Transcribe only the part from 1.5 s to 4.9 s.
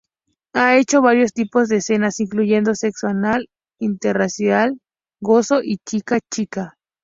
de escenas, incluyendo sexo anal, interracial,